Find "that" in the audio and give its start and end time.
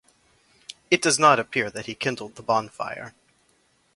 1.69-1.85